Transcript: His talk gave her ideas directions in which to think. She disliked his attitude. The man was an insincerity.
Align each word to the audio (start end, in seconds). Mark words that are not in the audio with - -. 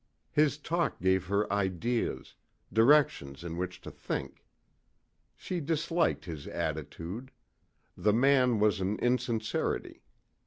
His 0.31 0.57
talk 0.57 0.99
gave 0.99 1.27
her 1.27 1.45
ideas 1.53 2.33
directions 2.73 3.43
in 3.43 3.55
which 3.55 3.79
to 3.81 3.91
think. 3.91 4.43
She 5.35 5.59
disliked 5.59 6.25
his 6.25 6.47
attitude. 6.47 7.29
The 7.95 8.11
man 8.13 8.57
was 8.59 8.81
an 8.81 8.97
insincerity. 8.97 10.01